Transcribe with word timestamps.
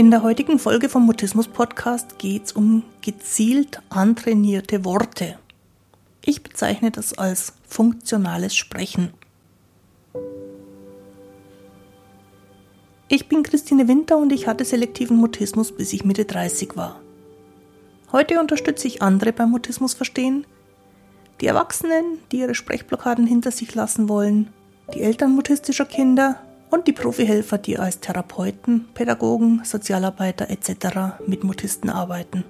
In 0.00 0.10
der 0.10 0.22
heutigen 0.22 0.58
Folge 0.58 0.88
vom 0.88 1.04
Mutismus 1.04 1.46
Podcast 1.46 2.18
geht 2.18 2.46
es 2.46 2.52
um 2.52 2.84
gezielt 3.02 3.82
antrainierte 3.90 4.86
Worte. 4.86 5.38
Ich 6.24 6.42
bezeichne 6.42 6.90
das 6.90 7.18
als 7.18 7.52
funktionales 7.68 8.56
Sprechen. 8.56 9.12
Ich 13.08 13.28
bin 13.28 13.42
Christine 13.42 13.88
Winter 13.88 14.16
und 14.16 14.32
ich 14.32 14.46
hatte 14.46 14.64
selektiven 14.64 15.18
Mutismus, 15.18 15.70
bis 15.70 15.92
ich 15.92 16.02
Mitte 16.02 16.24
30 16.24 16.78
war. 16.78 16.98
Heute 18.10 18.40
unterstütze 18.40 18.86
ich 18.86 19.02
andere 19.02 19.34
beim 19.34 19.50
Mutismus 19.50 19.92
verstehen, 19.92 20.46
die 21.42 21.46
Erwachsenen, 21.46 22.20
die 22.32 22.38
ihre 22.38 22.54
Sprechblockaden 22.54 23.26
hinter 23.26 23.50
sich 23.50 23.74
lassen 23.74 24.08
wollen, 24.08 24.48
die 24.94 25.02
Eltern 25.02 25.32
mutistischer 25.32 25.84
Kinder 25.84 26.40
und 26.70 26.86
die 26.86 26.92
Profihelfer, 26.92 27.58
die 27.58 27.78
als 27.78 28.00
Therapeuten, 28.00 28.86
Pädagogen, 28.94 29.62
Sozialarbeiter 29.64 30.48
etc. 30.50 31.18
mit 31.26 31.44
Mutisten 31.44 31.90
arbeiten. 31.90 32.44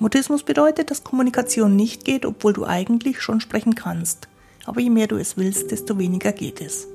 Mutismus 0.00 0.42
bedeutet, 0.42 0.90
dass 0.90 1.04
Kommunikation 1.04 1.76
nicht 1.76 2.04
geht, 2.04 2.26
obwohl 2.26 2.52
du 2.52 2.66
eigentlich 2.66 3.20
schon 3.20 3.40
sprechen 3.40 3.74
kannst. 3.74 4.28
Aber 4.64 4.80
je 4.80 4.90
mehr 4.90 5.06
du 5.06 5.16
es 5.16 5.36
willst, 5.36 5.70
desto 5.70 5.98
weniger 5.98 6.32
geht 6.32 6.60
es. 6.60 6.88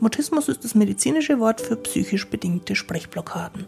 Mutismus 0.00 0.48
ist 0.48 0.64
das 0.64 0.74
medizinische 0.74 1.38
Wort 1.40 1.60
für 1.60 1.76
psychisch 1.76 2.28
bedingte 2.28 2.76
Sprechblockaden. 2.76 3.66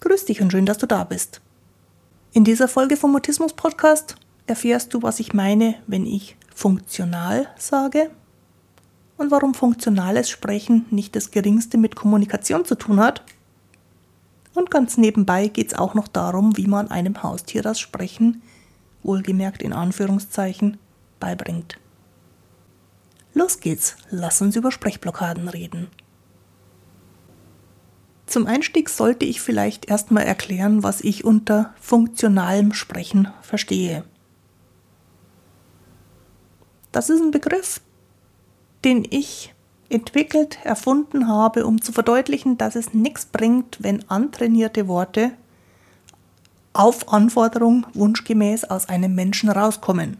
Grüß 0.00 0.24
dich 0.24 0.40
und 0.40 0.50
schön, 0.50 0.66
dass 0.66 0.78
du 0.78 0.86
da 0.86 1.04
bist. 1.04 1.40
In 2.32 2.44
dieser 2.44 2.68
Folge 2.68 2.96
vom 2.96 3.12
Mutismus 3.12 3.52
Podcast 3.52 4.16
erfährst 4.46 4.94
du, 4.94 5.02
was 5.02 5.20
ich 5.20 5.34
meine, 5.34 5.74
wenn 5.86 6.06
ich 6.06 6.36
funktional 6.54 7.48
sage 7.56 8.10
und 9.20 9.30
warum 9.30 9.52
funktionales 9.52 10.30
Sprechen 10.30 10.86
nicht 10.90 11.14
das 11.14 11.30
geringste 11.30 11.76
mit 11.76 11.94
Kommunikation 11.94 12.64
zu 12.64 12.74
tun 12.74 12.98
hat. 13.00 13.22
Und 14.54 14.70
ganz 14.70 14.96
nebenbei 14.96 15.48
geht 15.48 15.68
es 15.68 15.78
auch 15.78 15.92
noch 15.92 16.08
darum, 16.08 16.56
wie 16.56 16.66
man 16.66 16.90
einem 16.90 17.22
Haustier 17.22 17.60
das 17.60 17.78
Sprechen, 17.78 18.42
wohlgemerkt 19.02 19.62
in 19.62 19.74
Anführungszeichen, 19.74 20.78
beibringt. 21.20 21.78
Los 23.34 23.60
geht's, 23.60 23.96
lass 24.08 24.40
uns 24.40 24.56
über 24.56 24.72
Sprechblockaden 24.72 25.48
reden. 25.48 25.88
Zum 28.24 28.46
Einstieg 28.46 28.88
sollte 28.88 29.26
ich 29.26 29.42
vielleicht 29.42 29.90
erstmal 29.90 30.24
erklären, 30.24 30.82
was 30.82 31.02
ich 31.02 31.24
unter 31.24 31.74
funktionalem 31.78 32.72
Sprechen 32.72 33.28
verstehe. 33.42 34.04
Das 36.90 37.10
ist 37.10 37.20
ein 37.20 37.32
Begriff, 37.32 37.80
den 38.84 39.06
ich 39.08 39.54
entwickelt, 39.88 40.58
erfunden 40.64 41.28
habe, 41.28 41.66
um 41.66 41.80
zu 41.82 41.92
verdeutlichen, 41.92 42.56
dass 42.56 42.76
es 42.76 42.94
nichts 42.94 43.26
bringt, 43.26 43.82
wenn 43.82 44.08
antrainierte 44.08 44.88
Worte 44.88 45.32
auf 46.72 47.12
Anforderung 47.12 47.86
wunschgemäß 47.94 48.64
aus 48.64 48.88
einem 48.88 49.14
Menschen 49.14 49.50
rauskommen. 49.50 50.18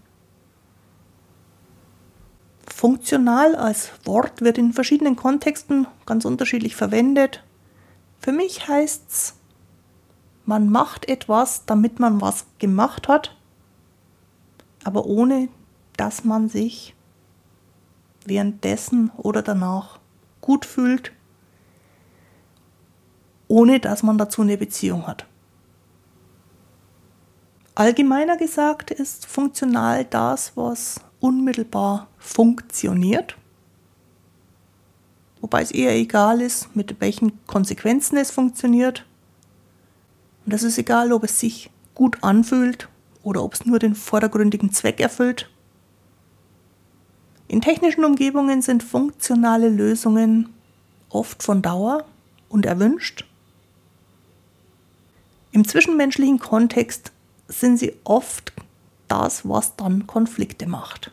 Funktional 2.67 3.55
als 3.55 3.91
Wort 4.05 4.41
wird 4.41 4.58
in 4.58 4.72
verschiedenen 4.72 5.14
Kontexten 5.14 5.86
ganz 6.06 6.24
unterschiedlich 6.24 6.77
verwendet. 6.77 7.45
Für 8.20 8.33
mich 8.33 8.67
heißt 8.67 9.05
es, 9.08 9.34
man 10.47 10.69
macht 10.70 11.08
etwas, 11.08 11.64
damit 11.67 12.00
man 12.00 12.20
was 12.20 12.47
gemacht 12.58 13.06
hat, 13.06 13.36
aber 14.83 15.06
ohne 15.06 15.48
dass 15.97 16.24
man 16.24 16.48
sich 16.48 16.95
währenddessen 18.24 19.10
oder 19.16 19.42
danach 19.42 19.98
gut 20.40 20.64
fühlt, 20.64 21.12
ohne 23.48 23.80
dass 23.80 24.02
man 24.02 24.18
dazu 24.18 24.42
eine 24.42 24.56
Beziehung 24.56 25.06
hat. 25.06 25.27
Allgemeiner 27.74 28.36
gesagt 28.36 28.90
ist 28.90 29.27
funktional 29.27 30.05
das, 30.05 30.52
was 30.56 31.00
unmittelbar 31.20 32.08
funktioniert 32.18 33.36
wobei 35.40 35.62
es 35.62 35.70
eher 35.70 35.95
egal 35.95 36.40
ist, 36.40 36.74
mit 36.77 37.00
welchen 37.00 37.45
Konsequenzen 37.46 38.16
es 38.16 38.30
funktioniert. 38.30 39.05
Und 40.45 40.52
es 40.55 40.62
ist 40.62 40.78
egal, 40.78 41.12
ob 41.12 41.24
es 41.24 41.40
sich 41.40 41.70
gut 41.95 42.18
anfühlt 42.22 42.89
oder 43.22 43.42
ob 43.42 43.55
es 43.55 43.66
nur 43.66 43.78
den 43.78 43.95
vordergründigen 43.95 44.72
Zweck 44.72 45.00
erfüllt. 45.00 45.50
In 47.50 47.61
technischen 47.61 48.05
Umgebungen 48.05 48.62
sind 48.62 48.80
funktionale 48.80 49.68
Lösungen 49.70 50.55
oft 51.08 51.42
von 51.42 51.62
Dauer 51.62 52.05
und 52.48 52.64
erwünscht. 52.64 53.24
Im 55.50 55.66
zwischenmenschlichen 55.66 56.39
Kontext 56.39 57.10
sind 57.48 57.77
sie 57.77 57.96
oft 58.05 58.52
das, 59.08 59.48
was 59.48 59.74
dann 59.74 60.06
Konflikte 60.06 60.68
macht. 60.68 61.10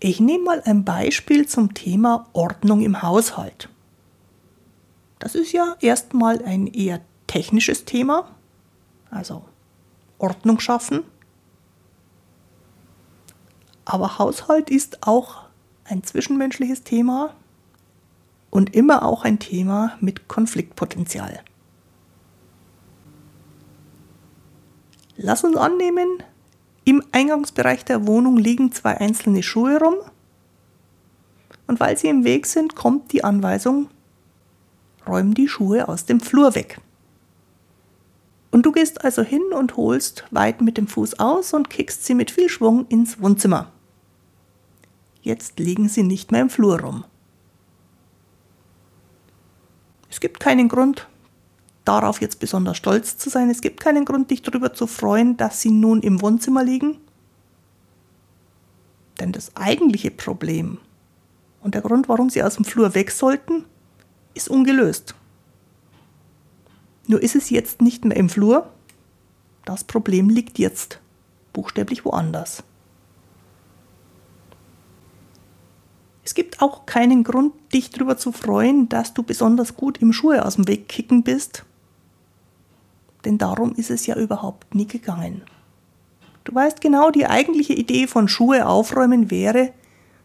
Ich 0.00 0.18
nehme 0.18 0.42
mal 0.42 0.62
ein 0.64 0.84
Beispiel 0.84 1.46
zum 1.46 1.74
Thema 1.74 2.26
Ordnung 2.32 2.80
im 2.80 3.02
Haushalt. 3.02 3.68
Das 5.20 5.36
ist 5.36 5.52
ja 5.52 5.76
erstmal 5.80 6.44
ein 6.44 6.66
eher 6.66 7.00
technisches 7.28 7.84
Thema, 7.84 8.28
also 9.12 9.44
Ordnung 10.18 10.58
schaffen. 10.58 11.04
Aber 13.84 14.18
Haushalt 14.18 14.70
ist 14.70 15.06
auch 15.06 15.42
ein 15.84 16.02
zwischenmenschliches 16.02 16.84
Thema 16.84 17.34
und 18.50 18.74
immer 18.74 19.04
auch 19.04 19.24
ein 19.24 19.38
Thema 19.38 19.96
mit 20.00 20.28
Konfliktpotenzial. 20.28 21.40
Lass 25.16 25.44
uns 25.44 25.56
annehmen, 25.56 26.22
im 26.84 27.02
Eingangsbereich 27.12 27.84
der 27.84 28.06
Wohnung 28.06 28.36
liegen 28.36 28.72
zwei 28.72 28.98
einzelne 28.98 29.42
Schuhe 29.42 29.78
rum. 29.78 29.94
Und 31.66 31.80
weil 31.80 31.96
sie 31.96 32.08
im 32.08 32.24
Weg 32.24 32.46
sind, 32.46 32.74
kommt 32.74 33.12
die 33.12 33.24
Anweisung, 33.24 33.88
räum 35.06 35.34
die 35.34 35.48
Schuhe 35.48 35.88
aus 35.88 36.04
dem 36.04 36.20
Flur 36.20 36.54
weg. 36.54 36.80
Und 38.50 38.66
du 38.66 38.72
gehst 38.72 39.04
also 39.04 39.22
hin 39.22 39.42
und 39.52 39.76
holst 39.76 40.24
weit 40.30 40.60
mit 40.60 40.76
dem 40.76 40.86
Fuß 40.86 41.18
aus 41.18 41.54
und 41.54 41.70
kickst 41.70 42.04
sie 42.04 42.14
mit 42.14 42.30
viel 42.30 42.48
Schwung 42.48 42.86
ins 42.88 43.20
Wohnzimmer. 43.20 43.72
Jetzt 45.24 45.58
liegen 45.58 45.88
sie 45.88 46.02
nicht 46.02 46.32
mehr 46.32 46.42
im 46.42 46.50
Flur 46.50 46.80
rum. 46.80 47.04
Es 50.10 50.20
gibt 50.20 50.38
keinen 50.38 50.68
Grund, 50.68 51.08
darauf 51.86 52.20
jetzt 52.20 52.40
besonders 52.40 52.76
stolz 52.76 53.16
zu 53.16 53.30
sein. 53.30 53.48
Es 53.48 53.62
gibt 53.62 53.80
keinen 53.80 54.04
Grund, 54.04 54.30
dich 54.30 54.42
darüber 54.42 54.74
zu 54.74 54.86
freuen, 54.86 55.38
dass 55.38 55.62
sie 55.62 55.70
nun 55.70 56.02
im 56.02 56.20
Wohnzimmer 56.20 56.62
liegen. 56.62 56.98
Denn 59.18 59.32
das 59.32 59.56
eigentliche 59.56 60.10
Problem 60.10 60.76
und 61.62 61.74
der 61.74 61.80
Grund, 61.80 62.06
warum 62.10 62.28
sie 62.28 62.42
aus 62.42 62.56
dem 62.56 62.66
Flur 62.66 62.94
weg 62.94 63.10
sollten, 63.10 63.64
ist 64.34 64.50
ungelöst. 64.50 65.14
Nur 67.06 67.22
ist 67.22 67.34
es 67.34 67.48
jetzt 67.48 67.80
nicht 67.80 68.04
mehr 68.04 68.18
im 68.18 68.28
Flur. 68.28 68.70
Das 69.64 69.84
Problem 69.84 70.28
liegt 70.28 70.58
jetzt 70.58 71.00
buchstäblich 71.54 72.04
woanders. 72.04 72.62
Es 76.24 76.34
gibt 76.34 76.53
auch 76.64 76.86
keinen 76.86 77.24
Grund, 77.24 77.52
dich 77.72 77.90
darüber 77.90 78.16
zu 78.16 78.32
freuen, 78.32 78.88
dass 78.88 79.14
du 79.14 79.22
besonders 79.22 79.76
gut 79.76 79.98
im 79.98 80.12
Schuhe 80.12 80.44
aus 80.44 80.56
dem 80.56 80.66
Weg 80.66 80.88
kicken 80.88 81.22
bist 81.22 81.64
denn 83.24 83.38
darum 83.38 83.74
ist 83.74 83.90
es 83.90 84.06
ja 84.06 84.16
überhaupt 84.16 84.74
nie 84.74 84.86
gegangen. 84.86 85.42
Du 86.44 86.54
weißt 86.54 86.80
genau, 86.80 87.10
die 87.10 87.26
eigentliche 87.26 87.72
Idee 87.72 88.06
von 88.06 88.28
Schuhe 88.28 88.66
aufräumen 88.66 89.30
wäre, 89.30 89.72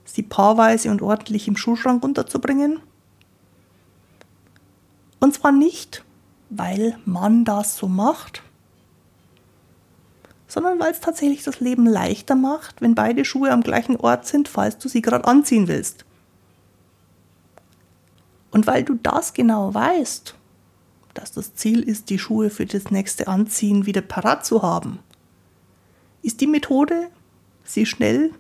sie 0.03 0.23
paarweise 0.23 0.91
und 0.91 1.01
ordentlich 1.01 1.47
im 1.47 1.55
Schuhschrank 1.55 2.03
unterzubringen. 2.03 2.79
Und 5.19 5.33
zwar 5.33 5.51
nicht, 5.51 6.03
weil 6.49 6.97
man 7.05 7.45
das 7.45 7.77
so 7.77 7.87
macht, 7.87 8.43
sondern 10.47 10.79
weil 10.79 10.91
es 10.91 10.99
tatsächlich 10.99 11.43
das 11.43 11.59
Leben 11.59 11.85
leichter 11.85 12.35
macht, 12.35 12.81
wenn 12.81 12.95
beide 12.95 13.23
Schuhe 13.23 13.51
am 13.51 13.61
gleichen 13.61 13.95
Ort 13.95 14.25
sind, 14.25 14.47
falls 14.47 14.77
du 14.77 14.89
sie 14.89 15.01
gerade 15.01 15.25
anziehen 15.25 15.67
willst. 15.67 16.05
Und 18.51 18.67
weil 18.67 18.83
du 18.83 18.95
das 18.95 19.33
genau 19.33 19.73
weißt 19.73 20.35
dass 21.19 21.31
das 21.33 21.53
Ziel 21.55 21.81
ist, 21.81 22.09
die 22.09 22.19
Schuhe 22.19 22.49
für 22.49 22.65
das 22.65 22.91
nächste 22.91 23.27
Anziehen 23.27 23.85
wieder 23.85 24.01
parat 24.01 24.45
zu 24.45 24.61
haben, 24.61 24.99
ist 26.21 26.41
die 26.41 26.47
Methode, 26.47 27.09
sie 27.63 27.85
schnell 27.85 28.33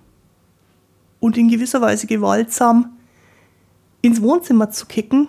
und 1.19 1.37
in 1.37 1.49
gewisser 1.49 1.81
Weise 1.81 2.07
gewaltsam 2.07 2.97
ins 4.01 4.21
Wohnzimmer 4.21 4.71
zu 4.71 4.85
kicken, 4.85 5.27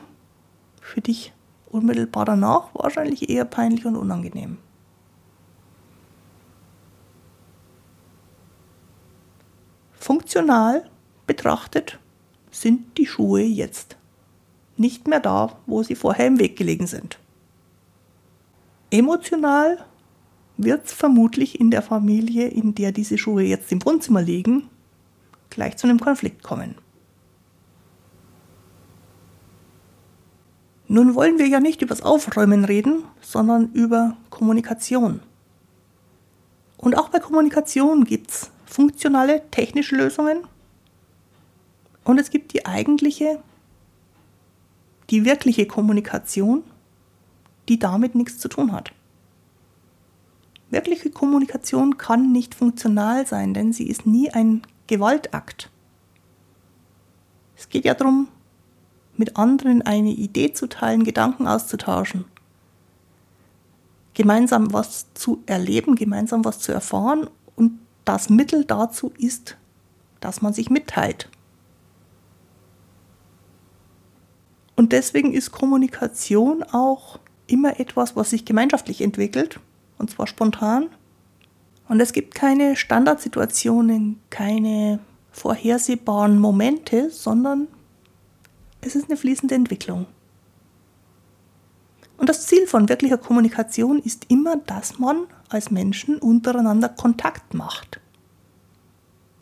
für 0.80 1.00
dich 1.00 1.32
unmittelbar 1.66 2.24
danach 2.24 2.68
wahrscheinlich 2.74 3.28
eher 3.28 3.44
peinlich 3.44 3.84
und 3.84 3.96
unangenehm. 3.96 4.58
Funktional 9.92 10.88
betrachtet 11.26 11.98
sind 12.50 12.96
die 12.98 13.06
Schuhe 13.06 13.42
jetzt 13.42 13.96
nicht 14.80 15.06
mehr 15.06 15.20
da, 15.20 15.56
wo 15.66 15.82
sie 15.82 15.94
vorher 15.94 16.26
im 16.26 16.38
Weg 16.40 16.56
gelegen 16.56 16.86
sind. 16.86 17.18
Emotional 18.90 19.84
wird 20.56 20.86
es 20.86 20.92
vermutlich 20.92 21.60
in 21.60 21.70
der 21.70 21.82
Familie, 21.82 22.48
in 22.48 22.74
der 22.74 22.90
diese 22.90 23.18
Schuhe 23.18 23.42
jetzt 23.42 23.70
im 23.70 23.84
Wohnzimmer 23.84 24.22
liegen, 24.22 24.68
gleich 25.50 25.76
zu 25.76 25.86
einem 25.86 26.00
Konflikt 26.00 26.42
kommen. 26.42 26.74
Nun 30.88 31.14
wollen 31.14 31.38
wir 31.38 31.46
ja 31.46 31.60
nicht 31.60 31.82
über 31.82 31.94
das 31.94 32.02
Aufräumen 32.02 32.64
reden, 32.64 33.04
sondern 33.20 33.70
über 33.72 34.16
Kommunikation. 34.28 35.20
Und 36.78 36.98
auch 36.98 37.10
bei 37.10 37.20
Kommunikation 37.20 38.04
gibt 38.04 38.30
es 38.30 38.50
funktionale 38.66 39.42
technische 39.50 39.94
Lösungen 39.94 40.38
und 42.04 42.18
es 42.18 42.30
gibt 42.30 42.54
die 42.54 42.66
eigentliche, 42.66 43.40
die 45.10 45.24
wirkliche 45.24 45.66
Kommunikation, 45.66 46.62
die 47.68 47.78
damit 47.78 48.14
nichts 48.14 48.38
zu 48.38 48.48
tun 48.48 48.72
hat. 48.72 48.92
Wirkliche 50.70 51.10
Kommunikation 51.10 51.98
kann 51.98 52.30
nicht 52.30 52.54
funktional 52.54 53.26
sein, 53.26 53.54
denn 53.54 53.72
sie 53.72 53.88
ist 53.88 54.06
nie 54.06 54.30
ein 54.30 54.62
Gewaltakt. 54.86 55.70
Es 57.56 57.68
geht 57.68 57.84
ja 57.84 57.94
darum, 57.94 58.28
mit 59.16 59.36
anderen 59.36 59.82
eine 59.82 60.10
Idee 60.10 60.52
zu 60.52 60.68
teilen, 60.68 61.04
Gedanken 61.04 61.46
auszutauschen, 61.46 62.24
gemeinsam 64.14 64.72
was 64.72 65.12
zu 65.14 65.42
erleben, 65.46 65.96
gemeinsam 65.96 66.44
was 66.44 66.60
zu 66.60 66.72
erfahren 66.72 67.28
und 67.56 67.78
das 68.04 68.30
Mittel 68.30 68.64
dazu 68.64 69.12
ist, 69.18 69.56
dass 70.20 70.40
man 70.40 70.52
sich 70.52 70.70
mitteilt. 70.70 71.28
Und 74.80 74.92
deswegen 74.92 75.34
ist 75.34 75.52
Kommunikation 75.52 76.62
auch 76.62 77.18
immer 77.46 77.78
etwas, 77.78 78.16
was 78.16 78.30
sich 78.30 78.46
gemeinschaftlich 78.46 79.02
entwickelt, 79.02 79.60
und 79.98 80.08
zwar 80.08 80.26
spontan. 80.26 80.88
Und 81.90 82.00
es 82.00 82.14
gibt 82.14 82.34
keine 82.34 82.76
Standardsituationen, 82.76 84.18
keine 84.30 85.00
vorhersehbaren 85.32 86.38
Momente, 86.38 87.10
sondern 87.10 87.68
es 88.80 88.96
ist 88.96 89.10
eine 89.10 89.18
fließende 89.18 89.54
Entwicklung. 89.54 90.06
Und 92.16 92.30
das 92.30 92.46
Ziel 92.46 92.66
von 92.66 92.88
wirklicher 92.88 93.18
Kommunikation 93.18 93.98
ist 93.98 94.30
immer, 94.30 94.56
dass 94.56 94.98
man 94.98 95.26
als 95.50 95.70
Menschen 95.70 96.16
untereinander 96.16 96.88
Kontakt 96.88 97.52
macht. 97.52 98.00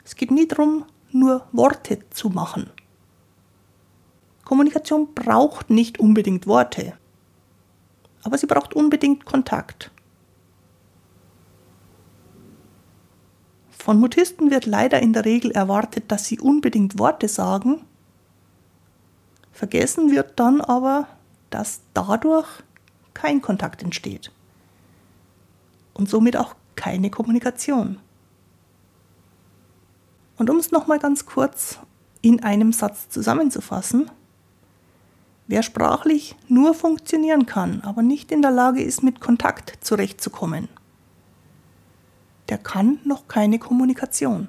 Es 0.04 0.16
geht 0.16 0.32
nie 0.32 0.48
darum, 0.48 0.84
nur 1.12 1.46
Worte 1.52 2.00
zu 2.10 2.28
machen. 2.28 2.72
Kommunikation 4.48 5.12
braucht 5.12 5.68
nicht 5.68 6.00
unbedingt 6.00 6.46
Worte, 6.46 6.94
aber 8.22 8.38
sie 8.38 8.46
braucht 8.46 8.72
unbedingt 8.72 9.26
Kontakt. 9.26 9.90
Von 13.68 14.00
Mutisten 14.00 14.50
wird 14.50 14.64
leider 14.64 15.02
in 15.02 15.12
der 15.12 15.26
Regel 15.26 15.50
erwartet, 15.50 16.04
dass 16.10 16.24
sie 16.24 16.40
unbedingt 16.40 16.98
Worte 16.98 17.28
sagen. 17.28 17.84
Vergessen 19.52 20.12
wird 20.12 20.40
dann 20.40 20.62
aber, 20.62 21.08
dass 21.50 21.82
dadurch 21.92 22.48
kein 23.12 23.42
Kontakt 23.42 23.82
entsteht 23.82 24.32
und 25.92 26.08
somit 26.08 26.38
auch 26.38 26.54
keine 26.74 27.10
Kommunikation. 27.10 28.00
Und 30.38 30.48
um 30.48 30.56
es 30.56 30.70
nochmal 30.70 31.00
ganz 31.00 31.26
kurz 31.26 31.80
in 32.22 32.42
einem 32.42 32.72
Satz 32.72 33.10
zusammenzufassen, 33.10 34.10
Wer 35.50 35.62
sprachlich 35.62 36.36
nur 36.46 36.74
funktionieren 36.74 37.46
kann, 37.46 37.80
aber 37.80 38.02
nicht 38.02 38.30
in 38.32 38.42
der 38.42 38.50
Lage 38.50 38.82
ist, 38.82 39.02
mit 39.02 39.18
Kontakt 39.18 39.78
zurechtzukommen, 39.80 40.68
der 42.50 42.58
kann 42.58 42.98
noch 43.04 43.28
keine 43.28 43.58
Kommunikation. 43.58 44.48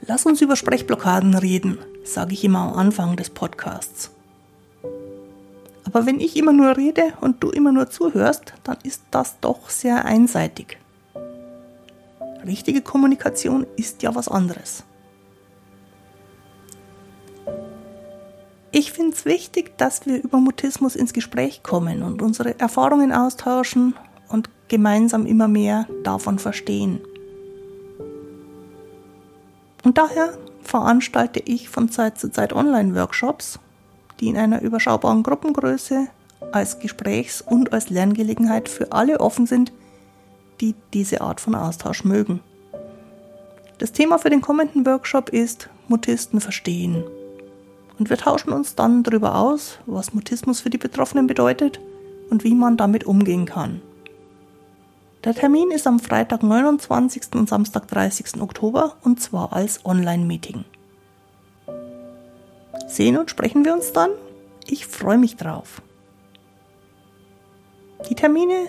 Lass 0.00 0.26
uns 0.26 0.40
über 0.40 0.56
Sprechblockaden 0.56 1.34
reden, 1.34 1.78
sage 2.02 2.32
ich 2.32 2.42
immer 2.42 2.60
am 2.60 2.74
Anfang 2.74 3.14
des 3.14 3.30
Podcasts. 3.30 4.10
Aber 5.84 6.04
wenn 6.04 6.18
ich 6.18 6.36
immer 6.36 6.52
nur 6.52 6.76
rede 6.76 7.12
und 7.20 7.44
du 7.44 7.50
immer 7.50 7.70
nur 7.70 7.90
zuhörst, 7.90 8.54
dann 8.64 8.78
ist 8.82 9.02
das 9.12 9.38
doch 9.40 9.70
sehr 9.70 10.04
einseitig. 10.04 10.78
Richtige 12.44 12.82
Kommunikation 12.82 13.68
ist 13.76 14.02
ja 14.02 14.16
was 14.16 14.26
anderes. 14.26 14.82
Ich 18.70 18.92
finde 18.92 19.16
es 19.16 19.24
wichtig, 19.24 19.78
dass 19.78 20.04
wir 20.04 20.22
über 20.22 20.38
Mutismus 20.38 20.94
ins 20.94 21.14
Gespräch 21.14 21.62
kommen 21.62 22.02
und 22.02 22.20
unsere 22.20 22.58
Erfahrungen 22.60 23.12
austauschen 23.12 23.94
und 24.28 24.50
gemeinsam 24.68 25.24
immer 25.24 25.48
mehr 25.48 25.86
davon 26.04 26.38
verstehen. 26.38 27.00
Und 29.84 29.96
daher 29.96 30.36
veranstalte 30.62 31.40
ich 31.40 31.70
von 31.70 31.90
Zeit 31.90 32.18
zu 32.18 32.30
Zeit 32.30 32.52
Online-Workshops, 32.52 33.58
die 34.20 34.28
in 34.28 34.36
einer 34.36 34.60
überschaubaren 34.60 35.22
Gruppengröße 35.22 36.08
als 36.52 36.78
Gesprächs- 36.78 37.40
und 37.40 37.72
als 37.72 37.88
Lerngelegenheit 37.88 38.68
für 38.68 38.92
alle 38.92 39.20
offen 39.20 39.46
sind, 39.46 39.72
die 40.60 40.74
diese 40.92 41.22
Art 41.22 41.40
von 41.40 41.54
Austausch 41.54 42.04
mögen. 42.04 42.40
Das 43.78 43.92
Thema 43.92 44.18
für 44.18 44.28
den 44.28 44.42
kommenden 44.42 44.84
Workshop 44.84 45.30
ist 45.30 45.70
Mutisten 45.88 46.40
verstehen 46.40 47.04
und 47.98 48.10
wir 48.10 48.16
tauschen 48.16 48.52
uns 48.52 48.74
dann 48.74 49.02
darüber 49.02 49.36
aus, 49.36 49.78
was 49.86 50.12
Mutismus 50.14 50.60
für 50.60 50.70
die 50.70 50.78
Betroffenen 50.78 51.26
bedeutet 51.26 51.80
und 52.30 52.44
wie 52.44 52.54
man 52.54 52.76
damit 52.76 53.02
umgehen 53.04 53.44
kann. 53.46 53.82
Der 55.24 55.34
Termin 55.34 55.72
ist 55.72 55.86
am 55.86 55.98
Freitag, 55.98 56.42
29. 56.42 57.34
und 57.34 57.48
Samstag, 57.48 57.88
30. 57.88 58.40
Oktober 58.40 58.96
und 59.02 59.20
zwar 59.20 59.52
als 59.52 59.84
Online-Meeting. 59.84 60.64
Sehen 62.86 63.18
und 63.18 63.30
sprechen 63.30 63.64
wir 63.64 63.74
uns 63.74 63.92
dann? 63.92 64.10
Ich 64.66 64.86
freue 64.86 65.18
mich 65.18 65.34
drauf. 65.36 65.82
Die 68.08 68.14
Termine, 68.14 68.68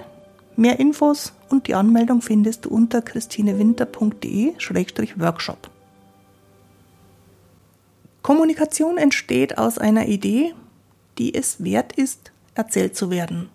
mehr 0.55 0.79
Infos 0.79 1.33
und 1.49 1.67
die 1.67 1.75
Anmeldung 1.75 2.23
findest 2.23 2.65
du 2.65 2.69
unter 2.69 3.03
christinewinter.de-workshop. 3.03 5.69
Kommunikation 8.29 8.99
entsteht 8.99 9.57
aus 9.57 9.79
einer 9.79 10.05
Idee, 10.05 10.53
die 11.17 11.33
es 11.33 11.63
wert 11.63 11.93
ist, 11.93 12.31
erzählt 12.53 12.95
zu 12.95 13.09
werden. 13.09 13.49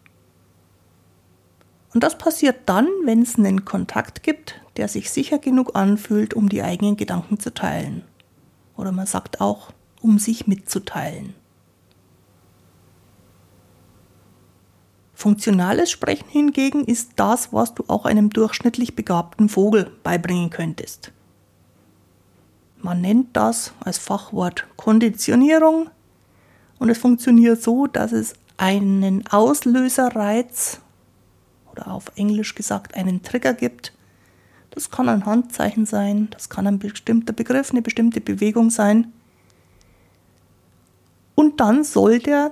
Und 1.93 2.03
das 2.03 2.19
passiert 2.19 2.57
dann, 2.67 2.89
wenn 3.05 3.23
es 3.23 3.39
einen 3.39 3.65
Kontakt 3.65 4.25
gibt, 4.25 4.61
der 4.77 4.89
sich 4.89 5.13
sicher 5.13 5.39
genug 5.39 5.77
anfühlt, 5.77 6.35
um 6.35 6.49
die 6.49 6.61
eigenen 6.61 6.97
Gedanken 6.97 7.39
zu 7.39 7.55
teilen. 7.55 8.03
Oder 8.77 8.91
man 8.91 9.07
sagt 9.07 9.41
auch, 9.41 9.71
um 10.03 10.19
sich 10.19 10.49
mitzuteilen. 10.49 11.35
Funktionales 15.15 15.89
Sprechen 15.89 16.29
hingegen 16.29 16.85
ist 16.85 17.13
das, 17.15 17.53
was 17.53 17.77
du 17.77 17.85
auch 17.87 18.07
einem 18.07 18.29
durchschnittlich 18.29 18.97
begabten 18.97 19.49
Vogel 19.49 19.93
beibringen 20.03 20.51
könntest. 20.51 21.14
Man 22.85 23.01
nennt 23.01 23.35
das 23.35 23.73
als 23.81 23.97
Fachwort 23.97 24.67
Konditionierung 24.77 25.89
und 26.79 26.91
es 26.91 26.99
funktioniert 26.99 27.63
so, 27.63 27.87
dass 27.87 28.13
es 28.13 28.35
einen 28.59 29.27
Auslöserreiz 29.27 30.81
oder 31.73 31.91
auf 31.91 32.13
Englisch 32.17 32.55
gesagt 32.55 32.95
einen 32.95 33.23
Trigger 33.23 33.55
gibt. 33.55 33.95
Das 34.71 34.91
kann 34.91 35.09
ein 35.09 35.25
Handzeichen 35.25 35.87
sein, 35.87 36.29
das 36.33 36.51
kann 36.51 36.67
ein 36.67 36.79
bestimmter 36.79 37.33
Begriff, 37.33 37.71
eine 37.71 37.81
bestimmte 37.81 38.21
Bewegung 38.21 38.69
sein. 38.69 39.15
Und 41.35 41.61
dann 41.61 41.85
soll 41.85 42.19
der 42.19 42.51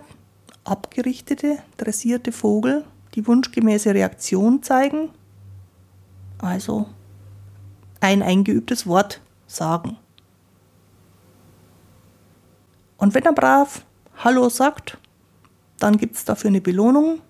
abgerichtete, 0.64 1.58
dressierte 1.76 2.32
Vogel 2.32 2.86
die 3.14 3.26
wunschgemäße 3.26 3.92
Reaktion 3.92 4.62
zeigen, 4.62 5.10
also 6.38 6.86
ein 8.00 8.22
eingeübtes 8.22 8.86
Wort 8.86 9.20
sagen. 9.46 9.98
Und 13.02 13.14
wenn 13.14 13.24
er 13.24 13.32
brav 13.32 13.84
Hallo 14.18 14.48
sagt, 14.48 14.96
dann 15.80 15.96
gibt 15.96 16.14
es 16.14 16.24
dafür 16.24 16.50
eine 16.50 16.60
Belohnung. 16.60 17.20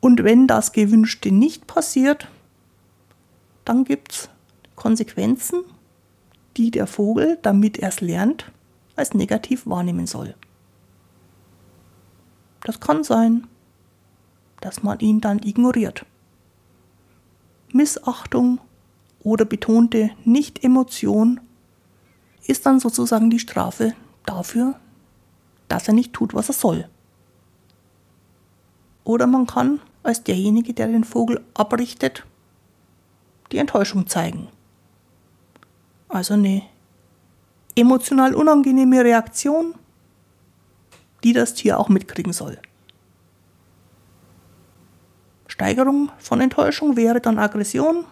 Und 0.00 0.24
wenn 0.24 0.48
das 0.48 0.72
Gewünschte 0.72 1.30
nicht 1.30 1.68
passiert, 1.68 2.26
dann 3.64 3.84
gibt 3.84 4.10
es 4.10 4.28
Konsequenzen, 4.74 5.62
die 6.56 6.72
der 6.72 6.88
Vogel, 6.88 7.38
damit 7.42 7.78
er 7.78 7.90
es 7.90 8.00
lernt, 8.00 8.50
als 8.96 9.14
negativ 9.14 9.64
wahrnehmen 9.64 10.08
soll. 10.08 10.34
Das 12.64 12.80
kann 12.80 13.04
sein, 13.04 13.46
dass 14.60 14.82
man 14.82 14.98
ihn 14.98 15.20
dann 15.20 15.38
ignoriert. 15.44 16.04
Missachtung 17.72 18.58
oder 19.22 19.44
betonte 19.44 20.10
Nicht-Emotion 20.24 21.38
ist 22.48 22.66
dann 22.66 22.80
sozusagen 22.80 23.30
die 23.30 23.38
Strafe 23.38 23.94
dafür, 24.24 24.74
dass 25.68 25.88
er 25.88 25.94
nicht 25.94 26.12
tut, 26.12 26.34
was 26.34 26.48
er 26.48 26.54
soll. 26.54 26.88
Oder 29.04 29.26
man 29.26 29.46
kann 29.46 29.80
als 30.02 30.22
derjenige, 30.22 30.74
der 30.74 30.88
den 30.88 31.04
Vogel 31.04 31.44
abrichtet, 31.54 32.24
die 33.52 33.58
Enttäuschung 33.58 34.06
zeigen. 34.06 34.48
Also 36.08 36.34
eine 36.34 36.62
emotional 37.74 38.34
unangenehme 38.34 39.04
Reaktion, 39.04 39.74
die 41.24 41.32
das 41.32 41.54
Tier 41.54 41.78
auch 41.78 41.88
mitkriegen 41.88 42.32
soll. 42.32 42.58
Steigerung 45.46 46.10
von 46.18 46.40
Enttäuschung 46.40 46.96
wäre 46.96 47.20
dann 47.20 47.38
Aggression, 47.38 48.04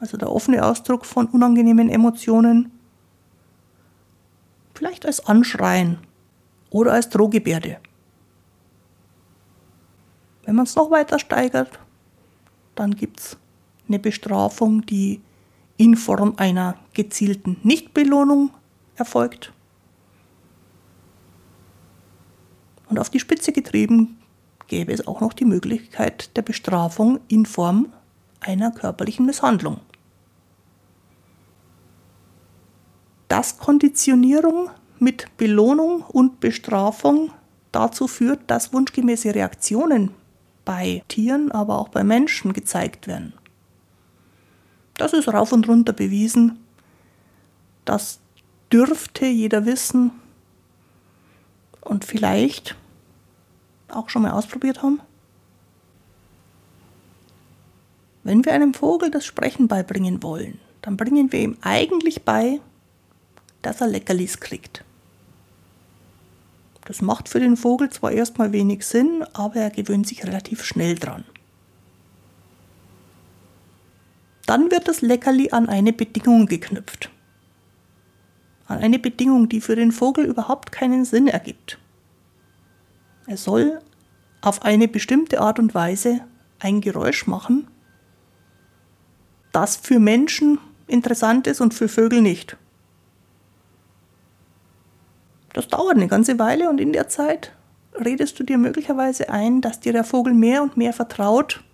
also 0.00 0.16
der 0.16 0.30
offene 0.30 0.64
Ausdruck 0.64 1.04
von 1.04 1.26
unangenehmen 1.26 1.90
Emotionen, 1.90 2.77
vielleicht 4.78 5.04
als 5.06 5.26
Anschreien 5.26 5.98
oder 6.70 6.92
als 6.92 7.08
Drohgebärde. 7.08 7.78
Wenn 10.44 10.54
man 10.54 10.66
es 10.66 10.76
noch 10.76 10.90
weiter 10.92 11.18
steigert, 11.18 11.80
dann 12.76 12.94
gibt 12.94 13.18
es 13.18 13.36
eine 13.88 13.98
Bestrafung, 13.98 14.86
die 14.86 15.20
in 15.78 15.96
Form 15.96 16.34
einer 16.36 16.76
gezielten 16.92 17.56
Nichtbelohnung 17.64 18.50
erfolgt. 18.94 19.52
Und 22.88 23.00
auf 23.00 23.10
die 23.10 23.20
Spitze 23.20 23.52
getrieben 23.52 24.18
gäbe 24.68 24.92
es 24.92 25.08
auch 25.08 25.20
noch 25.20 25.32
die 25.32 25.44
Möglichkeit 25.44 26.36
der 26.36 26.42
Bestrafung 26.42 27.18
in 27.26 27.46
Form 27.46 27.92
einer 28.40 28.70
körperlichen 28.70 29.26
Misshandlung. 29.26 29.80
Dass 33.28 33.58
Konditionierung 33.58 34.70
mit 34.98 35.36
Belohnung 35.36 36.02
und 36.02 36.40
Bestrafung 36.40 37.30
dazu 37.72 38.08
führt, 38.08 38.40
dass 38.46 38.72
wunschgemäße 38.72 39.34
Reaktionen 39.34 40.10
bei 40.64 41.02
Tieren, 41.08 41.52
aber 41.52 41.78
auch 41.78 41.88
bei 41.88 42.04
Menschen 42.04 42.52
gezeigt 42.52 43.06
werden. 43.06 43.32
Das 44.96 45.12
ist 45.12 45.28
rauf 45.28 45.52
und 45.52 45.68
runter 45.68 45.92
bewiesen. 45.92 46.58
Das 47.84 48.20
dürfte 48.72 49.26
jeder 49.26 49.64
wissen 49.64 50.10
und 51.80 52.04
vielleicht 52.04 52.76
auch 53.88 54.10
schon 54.10 54.22
mal 54.22 54.32
ausprobiert 54.32 54.82
haben. 54.82 55.00
Wenn 58.24 58.44
wir 58.44 58.52
einem 58.52 58.74
Vogel 58.74 59.10
das 59.10 59.24
Sprechen 59.24 59.68
beibringen 59.68 60.22
wollen, 60.22 60.58
dann 60.82 60.96
bringen 60.96 61.32
wir 61.32 61.40
ihm 61.40 61.56
eigentlich 61.62 62.24
bei, 62.24 62.60
dass 63.62 63.80
er 63.80 63.88
Leckerlis 63.88 64.40
kriegt. 64.40 64.84
Das 66.84 67.02
macht 67.02 67.28
für 67.28 67.40
den 67.40 67.56
Vogel 67.56 67.90
zwar 67.90 68.12
erstmal 68.12 68.52
wenig 68.52 68.86
Sinn, 68.86 69.24
aber 69.34 69.56
er 69.56 69.70
gewöhnt 69.70 70.06
sich 70.06 70.24
relativ 70.24 70.64
schnell 70.64 70.94
dran. 70.94 71.24
Dann 74.46 74.70
wird 74.70 74.88
das 74.88 75.02
Leckerli 75.02 75.50
an 75.50 75.68
eine 75.68 75.92
Bedingung 75.92 76.46
geknüpft. 76.46 77.10
An 78.66 78.78
eine 78.78 78.98
Bedingung, 78.98 79.50
die 79.50 79.60
für 79.60 79.76
den 79.76 79.92
Vogel 79.92 80.24
überhaupt 80.24 80.72
keinen 80.72 81.04
Sinn 81.04 81.28
ergibt. 81.28 81.78
Er 83.26 83.36
soll 83.36 83.80
auf 84.40 84.62
eine 84.62 84.88
bestimmte 84.88 85.40
Art 85.42 85.58
und 85.58 85.74
Weise 85.74 86.22
ein 86.58 86.80
Geräusch 86.80 87.26
machen, 87.26 87.68
das 89.52 89.76
für 89.76 89.98
Menschen 89.98 90.58
interessant 90.86 91.46
ist 91.46 91.60
und 91.60 91.74
für 91.74 91.88
Vögel 91.88 92.22
nicht. 92.22 92.56
Das 95.58 95.66
dauert 95.66 95.96
eine 95.96 96.06
ganze 96.06 96.38
Weile 96.38 96.70
und 96.70 96.80
in 96.80 96.92
der 96.92 97.08
Zeit 97.08 97.50
redest 97.92 98.38
du 98.38 98.44
dir 98.44 98.58
möglicherweise 98.58 99.28
ein, 99.28 99.60
dass 99.60 99.80
dir 99.80 99.92
der 99.92 100.04
Vogel 100.04 100.32
mehr 100.32 100.62
und 100.62 100.76
mehr 100.76 100.92
vertraut, 100.92 101.64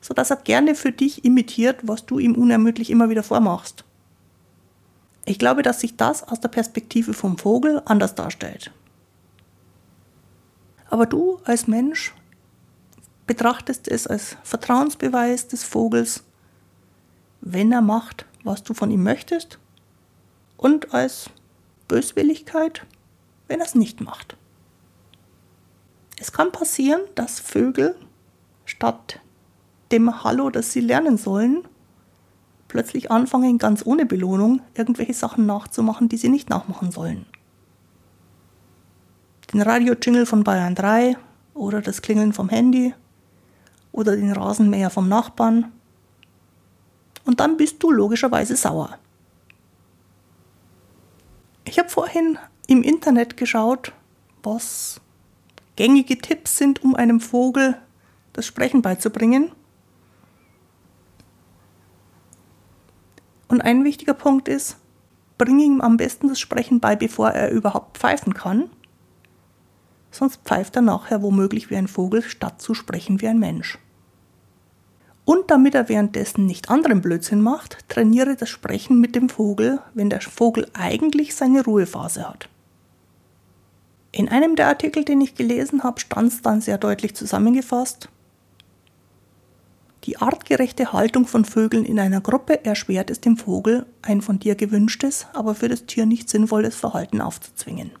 sodass 0.00 0.30
er 0.30 0.36
gerne 0.36 0.74
für 0.74 0.92
dich 0.92 1.22
imitiert, 1.22 1.80
was 1.82 2.06
du 2.06 2.18
ihm 2.18 2.34
unermüdlich 2.34 2.88
immer 2.88 3.10
wieder 3.10 3.22
vormachst. 3.22 3.84
Ich 5.26 5.38
glaube, 5.38 5.62
dass 5.62 5.80
sich 5.80 5.98
das 5.98 6.26
aus 6.26 6.40
der 6.40 6.48
Perspektive 6.48 7.12
vom 7.12 7.36
Vogel 7.36 7.82
anders 7.84 8.14
darstellt. 8.14 8.72
Aber 10.88 11.04
du 11.04 11.38
als 11.44 11.66
Mensch 11.66 12.14
betrachtest 13.26 13.88
es 13.88 14.06
als 14.06 14.38
Vertrauensbeweis 14.42 15.48
des 15.48 15.64
Vogels, 15.64 16.24
wenn 17.42 17.72
er 17.72 17.82
macht, 17.82 18.24
was 18.42 18.62
du 18.62 18.72
von 18.72 18.90
ihm 18.90 19.02
möchtest, 19.02 19.58
und 20.56 20.94
als 20.94 21.28
Böswilligkeit, 21.88 22.86
wenn 23.52 23.60
es 23.60 23.74
nicht 23.74 24.00
macht. 24.00 24.36
Es 26.18 26.32
kann 26.32 26.50
passieren, 26.50 27.02
dass 27.14 27.38
Vögel 27.38 27.94
statt 28.64 29.20
dem 29.92 30.24
Hallo, 30.24 30.50
das 30.50 30.72
sie 30.72 30.80
lernen 30.80 31.18
sollen, 31.18 31.68
plötzlich 32.66 33.10
anfangen, 33.10 33.58
ganz 33.58 33.84
ohne 33.84 34.06
Belohnung 34.06 34.62
irgendwelche 34.74 35.14
Sachen 35.14 35.46
nachzumachen, 35.46 36.08
die 36.08 36.16
sie 36.16 36.30
nicht 36.30 36.48
nachmachen 36.50 36.90
sollen 36.90 37.26
den 39.52 39.60
Radio-Jingle 39.60 40.24
von 40.24 40.44
Bayern 40.44 40.74
3 40.74 41.16
oder 41.54 41.82
das 41.82 42.00
Klingeln 42.00 42.32
vom 42.32 42.48
Handy 42.48 42.94
oder 43.92 44.16
den 44.16 44.32
Rasenmäher 44.32 44.88
vom 44.88 45.08
Nachbarn. 45.08 45.72
Und 47.24 47.40
dann 47.40 47.58
bist 47.58 47.82
du 47.82 47.90
logischerweise 47.90 48.56
sauer. 48.56 48.98
Ich 51.64 51.78
habe 51.78 51.90
vorhin 51.90 52.38
im 52.66 52.82
Internet 52.82 53.36
geschaut, 53.36 53.92
was 54.42 55.00
gängige 55.76 56.18
Tipps 56.18 56.58
sind, 56.58 56.82
um 56.82 56.94
einem 56.94 57.20
Vogel 57.20 57.76
das 58.32 58.46
Sprechen 58.46 58.82
beizubringen. 58.82 59.52
Und 63.48 63.60
ein 63.60 63.84
wichtiger 63.84 64.14
Punkt 64.14 64.48
ist, 64.48 64.76
bring 65.38 65.58
ihm 65.58 65.80
am 65.80 65.96
besten 65.96 66.28
das 66.28 66.40
Sprechen 66.40 66.80
bei, 66.80 66.96
bevor 66.96 67.30
er 67.30 67.50
überhaupt 67.50 67.98
pfeifen 67.98 68.34
kann 68.34 68.70
sonst 70.12 70.42
pfeift 70.44 70.76
er 70.76 70.82
nachher 70.82 71.22
womöglich 71.22 71.70
wie 71.70 71.76
ein 71.76 71.88
Vogel, 71.88 72.22
statt 72.22 72.60
zu 72.60 72.74
sprechen 72.74 73.20
wie 73.20 73.28
ein 73.28 73.38
Mensch. 73.38 73.78
Und 75.24 75.50
damit 75.50 75.74
er 75.74 75.88
währenddessen 75.88 76.46
nicht 76.46 76.70
anderen 76.70 77.00
Blödsinn 77.00 77.40
macht, 77.40 77.88
trainiere 77.88 78.36
das 78.36 78.50
Sprechen 78.50 79.00
mit 79.00 79.14
dem 79.16 79.28
Vogel, 79.28 79.80
wenn 79.94 80.10
der 80.10 80.20
Vogel 80.20 80.68
eigentlich 80.74 81.34
seine 81.34 81.64
Ruhephase 81.64 82.28
hat. 82.28 82.48
In 84.14 84.28
einem 84.28 84.56
der 84.56 84.68
Artikel, 84.68 85.04
den 85.04 85.22
ich 85.22 85.34
gelesen 85.34 85.82
habe, 85.82 85.98
stand 85.98 86.32
es 86.32 86.42
dann 86.42 86.60
sehr 86.60 86.76
deutlich 86.76 87.14
zusammengefasst. 87.14 88.10
Die 90.04 90.18
artgerechte 90.18 90.92
Haltung 90.92 91.26
von 91.26 91.46
Vögeln 91.46 91.86
in 91.86 91.98
einer 91.98 92.20
Gruppe 92.20 92.64
erschwert 92.64 93.08
es 93.08 93.20
dem 93.20 93.38
Vogel, 93.38 93.86
ein 94.02 94.20
von 94.20 94.38
dir 94.38 94.54
gewünschtes, 94.54 95.26
aber 95.32 95.54
für 95.54 95.68
das 95.68 95.86
Tier 95.86 96.04
nicht 96.04 96.28
sinnvolles 96.28 96.76
Verhalten 96.76 97.20
aufzuzwingen. 97.22 97.92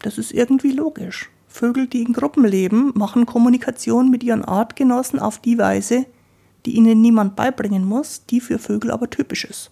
Das 0.00 0.18
ist 0.18 0.32
irgendwie 0.32 0.72
logisch. 0.72 1.30
Vögel, 1.48 1.86
die 1.86 2.02
in 2.02 2.12
Gruppen 2.12 2.44
leben, 2.44 2.92
machen 2.94 3.26
Kommunikation 3.26 4.10
mit 4.10 4.22
ihren 4.22 4.44
Artgenossen 4.44 5.18
auf 5.18 5.38
die 5.38 5.58
Weise, 5.58 6.06
die 6.64 6.76
ihnen 6.76 7.02
niemand 7.02 7.36
beibringen 7.36 7.84
muss, 7.84 8.24
die 8.26 8.40
für 8.40 8.58
Vögel 8.58 8.90
aber 8.90 9.10
typisch 9.10 9.44
ist. 9.44 9.70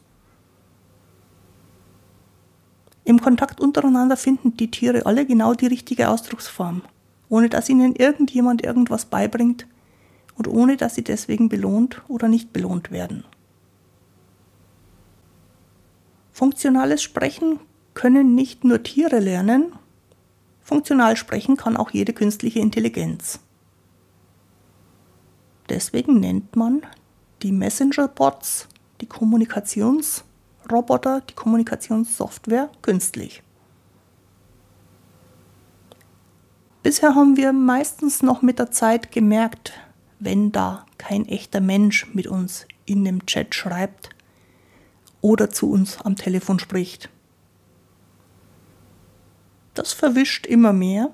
Im 3.12 3.20
Kontakt 3.20 3.60
untereinander 3.60 4.16
finden 4.16 4.56
die 4.56 4.70
Tiere 4.70 5.04
alle 5.04 5.26
genau 5.26 5.52
die 5.52 5.66
richtige 5.66 6.08
Ausdrucksform, 6.08 6.80
ohne 7.28 7.50
dass 7.50 7.68
ihnen 7.68 7.94
irgendjemand 7.94 8.64
irgendwas 8.64 9.04
beibringt 9.04 9.66
und 10.34 10.48
ohne 10.48 10.78
dass 10.78 10.94
sie 10.94 11.04
deswegen 11.04 11.50
belohnt 11.50 12.00
oder 12.08 12.28
nicht 12.28 12.54
belohnt 12.54 12.90
werden. 12.90 13.24
Funktionales 16.32 17.02
Sprechen 17.02 17.60
können 17.92 18.34
nicht 18.34 18.64
nur 18.64 18.82
Tiere 18.82 19.18
lernen, 19.18 19.74
Funktional 20.62 21.14
sprechen 21.18 21.58
kann 21.58 21.76
auch 21.76 21.90
jede 21.90 22.14
künstliche 22.14 22.60
Intelligenz. 22.60 23.40
Deswegen 25.68 26.18
nennt 26.18 26.56
man 26.56 26.80
die 27.42 27.52
Messenger-Bots, 27.52 28.68
die 29.02 29.06
Kommunikationsroboter, 30.62 31.22
die 31.28 31.34
Kommunikationssoftware 31.34 32.70
künstlich. 32.82 33.42
Bisher 36.82 37.14
haben 37.14 37.36
wir 37.36 37.52
meistens 37.52 38.22
noch 38.22 38.42
mit 38.42 38.58
der 38.58 38.70
Zeit 38.70 39.12
gemerkt, 39.12 39.72
wenn 40.18 40.50
da 40.50 40.86
kein 40.98 41.26
echter 41.26 41.60
Mensch 41.60 42.12
mit 42.12 42.26
uns 42.26 42.66
in 42.86 43.04
dem 43.04 43.24
Chat 43.26 43.54
schreibt 43.54 44.10
oder 45.20 45.50
zu 45.50 45.70
uns 45.70 46.00
am 46.00 46.16
Telefon 46.16 46.58
spricht. 46.58 47.08
Das 49.74 49.92
verwischt 49.92 50.46
immer 50.46 50.72
mehr. 50.72 51.10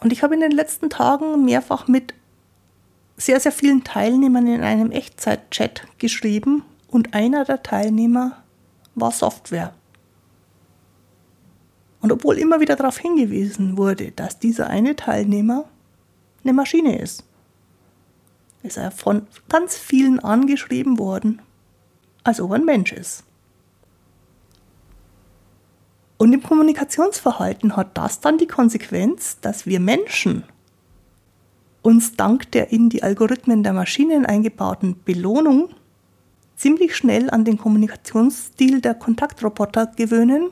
Und 0.00 0.12
ich 0.12 0.22
habe 0.22 0.34
in 0.34 0.40
den 0.40 0.50
letzten 0.50 0.90
Tagen 0.90 1.44
mehrfach 1.44 1.86
mit 1.86 2.14
sehr, 3.16 3.38
sehr 3.38 3.52
vielen 3.52 3.84
Teilnehmern 3.84 4.46
in 4.48 4.62
einem 4.62 4.90
Echtzeit-Chat 4.90 5.86
geschrieben 5.98 6.64
und 6.88 7.14
einer 7.14 7.44
der 7.44 7.62
Teilnehmer 7.62 8.43
war 8.94 9.10
Software. 9.10 9.74
Und 12.00 12.12
obwohl 12.12 12.38
immer 12.38 12.60
wieder 12.60 12.76
darauf 12.76 12.98
hingewiesen 12.98 13.78
wurde, 13.78 14.12
dass 14.12 14.38
dieser 14.38 14.68
eine 14.68 14.94
Teilnehmer 14.94 15.64
eine 16.42 16.52
Maschine 16.52 16.98
ist, 16.98 17.24
ist 18.62 18.76
er 18.76 18.90
von 18.90 19.26
ganz 19.48 19.76
vielen 19.76 20.20
angeschrieben 20.20 20.98
worden, 20.98 21.40
als 22.22 22.40
ob 22.40 22.50
er 22.50 22.56
ein 22.56 22.64
Mensch 22.64 22.92
ist. 22.92 23.24
Und 26.16 26.32
im 26.32 26.42
Kommunikationsverhalten 26.42 27.76
hat 27.76 27.96
das 27.98 28.20
dann 28.20 28.38
die 28.38 28.46
Konsequenz, 28.46 29.38
dass 29.40 29.66
wir 29.66 29.80
Menschen 29.80 30.44
uns 31.82 32.16
dank 32.16 32.50
der 32.52 32.72
in 32.72 32.88
die 32.88 33.02
Algorithmen 33.02 33.62
der 33.62 33.74
Maschinen 33.74 34.24
eingebauten 34.24 34.96
Belohnung 35.04 35.68
ziemlich 36.56 36.96
schnell 36.96 37.30
an 37.30 37.44
den 37.44 37.58
Kommunikationsstil 37.58 38.80
der 38.80 38.94
Kontaktroboter 38.94 39.86
gewöhnen. 39.86 40.50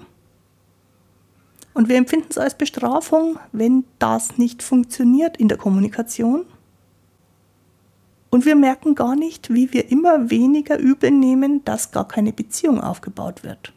Und 1.74 1.88
wir 1.88 1.96
empfinden 1.96 2.28
es 2.30 2.38
als 2.38 2.56
Bestrafung, 2.56 3.38
wenn 3.52 3.84
das 3.98 4.36
nicht 4.36 4.62
funktioniert 4.62 5.36
in 5.36 5.48
der 5.48 5.58
Kommunikation. 5.58 6.44
Und 8.30 8.44
wir 8.46 8.56
merken 8.56 8.94
gar 8.94 9.14
nicht, 9.14 9.52
wie 9.52 9.72
wir 9.72 9.90
immer 9.90 10.30
weniger 10.30 10.78
übel 10.78 11.10
nehmen, 11.10 11.64
dass 11.64 11.92
gar 11.92 12.08
keine 12.08 12.32
Beziehung 12.32 12.80
aufgebaut 12.80 13.42
wird. 13.44 13.72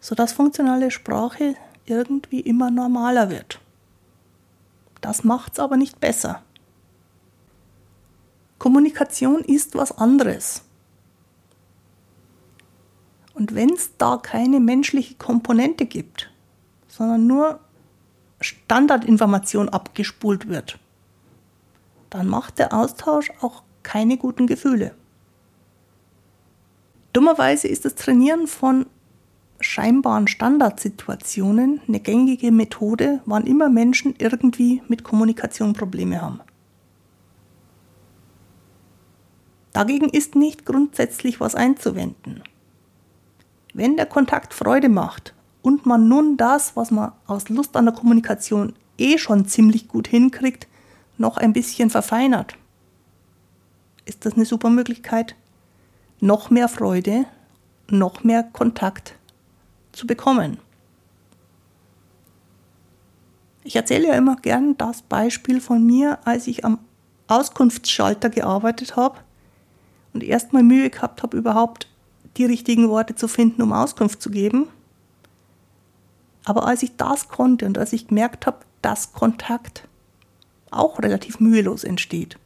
Sodass 0.00 0.32
funktionale 0.32 0.90
Sprache 0.90 1.54
irgendwie 1.86 2.40
immer 2.40 2.70
normaler 2.70 3.30
wird. 3.30 3.60
Das 5.00 5.24
macht 5.24 5.52
es 5.54 5.60
aber 5.60 5.76
nicht 5.76 6.00
besser. 6.00 6.42
Kommunikation 8.58 9.40
ist 9.40 9.74
was 9.74 9.96
anderes. 9.96 10.62
Und 13.34 13.54
wenn 13.54 13.70
es 13.70 13.96
da 13.98 14.16
keine 14.16 14.58
menschliche 14.58 15.14
Komponente 15.14 15.86
gibt, 15.86 16.30
sondern 16.88 17.26
nur 17.26 17.60
Standardinformation 18.40 19.68
abgespult 19.68 20.48
wird, 20.48 20.78
dann 22.10 22.26
macht 22.26 22.58
der 22.58 22.72
Austausch 22.72 23.30
auch 23.40 23.62
keine 23.82 24.16
guten 24.16 24.46
Gefühle. 24.46 24.94
Dummerweise 27.12 27.68
ist 27.68 27.84
das 27.84 27.94
Trainieren 27.94 28.46
von 28.46 28.86
scheinbaren 29.60 30.28
Standardsituationen 30.28 31.80
eine 31.86 32.00
gängige 32.00 32.52
Methode, 32.52 33.20
wann 33.24 33.46
immer 33.46 33.68
Menschen 33.68 34.14
irgendwie 34.18 34.82
mit 34.88 35.04
Kommunikation 35.04 35.72
Probleme 35.72 36.20
haben. 36.20 36.40
Dagegen 39.78 40.08
ist 40.08 40.34
nicht 40.34 40.66
grundsätzlich 40.66 41.38
was 41.38 41.54
einzuwenden. 41.54 42.42
Wenn 43.74 43.96
der 43.96 44.06
Kontakt 44.06 44.52
Freude 44.52 44.88
macht 44.88 45.34
und 45.62 45.86
man 45.86 46.08
nun 46.08 46.36
das, 46.36 46.74
was 46.74 46.90
man 46.90 47.12
aus 47.28 47.48
Lust 47.48 47.76
an 47.76 47.84
der 47.84 47.94
Kommunikation 47.94 48.74
eh 48.98 49.18
schon 49.18 49.46
ziemlich 49.46 49.86
gut 49.86 50.08
hinkriegt, 50.08 50.66
noch 51.16 51.36
ein 51.36 51.52
bisschen 51.52 51.90
verfeinert, 51.90 52.56
ist 54.04 54.26
das 54.26 54.32
eine 54.32 54.46
super 54.46 54.68
Möglichkeit, 54.68 55.36
noch 56.18 56.50
mehr 56.50 56.68
Freude, 56.68 57.26
noch 57.88 58.24
mehr 58.24 58.42
Kontakt 58.42 59.14
zu 59.92 60.08
bekommen. 60.08 60.58
Ich 63.62 63.76
erzähle 63.76 64.08
ja 64.08 64.14
immer 64.14 64.34
gern 64.34 64.76
das 64.76 65.02
Beispiel 65.02 65.60
von 65.60 65.86
mir, 65.86 66.18
als 66.24 66.48
ich 66.48 66.64
am 66.64 66.80
Auskunftsschalter 67.28 68.28
gearbeitet 68.28 68.96
habe 68.96 69.20
und 70.18 70.24
erstmal 70.24 70.64
Mühe 70.64 70.90
gehabt 70.90 71.22
habe, 71.22 71.36
überhaupt 71.36 71.86
die 72.36 72.44
richtigen 72.44 72.88
Worte 72.88 73.14
zu 73.14 73.28
finden, 73.28 73.62
um 73.62 73.72
Auskunft 73.72 74.20
zu 74.20 74.30
geben. 74.30 74.66
Aber 76.44 76.66
als 76.66 76.82
ich 76.82 76.96
das 76.96 77.28
konnte 77.28 77.66
und 77.66 77.78
als 77.78 77.92
ich 77.92 78.08
gemerkt 78.08 78.44
habe, 78.46 78.58
dass 78.82 79.12
Kontakt 79.12 79.86
auch 80.72 80.98
relativ 80.98 81.38
mühelos 81.38 81.84
entsteht, 81.84 82.36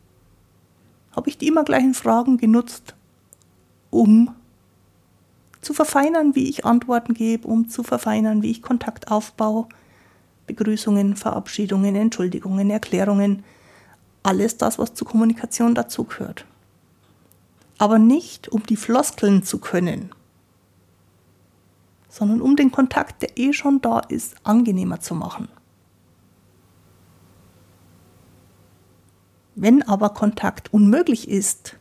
habe 1.16 1.30
ich 1.30 1.38
die 1.38 1.48
immer 1.48 1.64
gleichen 1.64 1.94
Fragen 1.94 2.36
genutzt, 2.36 2.94
um 3.88 4.34
zu 5.62 5.72
verfeinern, 5.72 6.34
wie 6.34 6.50
ich 6.50 6.66
Antworten 6.66 7.14
gebe, 7.14 7.48
um 7.48 7.70
zu 7.70 7.82
verfeinern, 7.82 8.42
wie 8.42 8.50
ich 8.50 8.60
Kontakt 8.60 9.10
aufbaue, 9.10 9.66
Begrüßungen, 10.46 11.16
Verabschiedungen, 11.16 11.96
Entschuldigungen, 11.96 12.68
Erklärungen, 12.68 13.44
alles 14.22 14.58
das, 14.58 14.78
was 14.78 14.92
zur 14.92 15.08
Kommunikation 15.08 15.74
dazugehört. 15.74 16.44
Aber 17.82 17.98
nicht, 17.98 18.48
um 18.48 18.62
die 18.62 18.76
Floskeln 18.76 19.42
zu 19.42 19.58
können, 19.58 20.10
sondern 22.08 22.40
um 22.40 22.54
den 22.54 22.70
Kontakt, 22.70 23.22
der 23.22 23.36
eh 23.36 23.52
schon 23.52 23.80
da 23.80 23.98
ist, 23.98 24.36
angenehmer 24.44 25.00
zu 25.00 25.16
machen. 25.16 25.48
Wenn 29.56 29.82
aber 29.82 30.10
Kontakt 30.10 30.72
unmöglich 30.72 31.28
ist, 31.28 31.76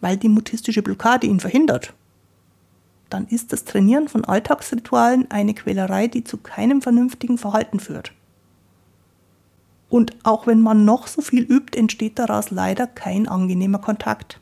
weil 0.00 0.16
die 0.16 0.28
mutistische 0.28 0.80
Blockade 0.80 1.26
ihn 1.26 1.40
verhindert, 1.40 1.92
dann 3.10 3.26
ist 3.26 3.52
das 3.52 3.64
Trainieren 3.64 4.06
von 4.06 4.24
Alltagsritualen 4.24 5.28
eine 5.28 5.54
Quälerei, 5.54 6.06
die 6.06 6.22
zu 6.22 6.36
keinem 6.36 6.82
vernünftigen 6.82 7.36
Verhalten 7.36 7.80
führt. 7.80 8.12
Und 9.90 10.16
auch 10.22 10.46
wenn 10.46 10.60
man 10.60 10.84
noch 10.84 11.08
so 11.08 11.20
viel 11.20 11.42
übt, 11.42 11.76
entsteht 11.76 12.20
daraus 12.20 12.52
leider 12.52 12.86
kein 12.86 13.26
angenehmer 13.26 13.80
Kontakt. 13.80 14.38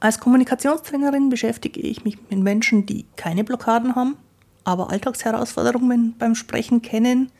Als 0.00 0.18
Kommunikationstrainerin 0.18 1.28
beschäftige 1.28 1.80
ich 1.80 2.04
mich 2.04 2.18
mit 2.30 2.40
Menschen, 2.40 2.86
die 2.86 3.04
keine 3.16 3.44
Blockaden 3.44 3.94
haben, 3.94 4.16
aber 4.64 4.90
Alltagsherausforderungen 4.90 6.14
beim 6.18 6.34
Sprechen 6.34 6.82
kennen, 6.82 7.30